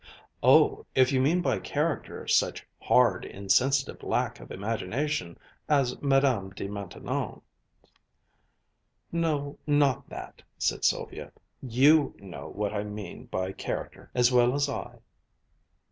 [0.41, 5.37] "Oh, if you mean by character such hard, insensitive lack of imagination
[5.69, 7.43] as Madame de Maintenon's"
[9.11, 11.31] "No, not that," said Sylvia.
[11.61, 15.01] "You know what I mean by character as well as I."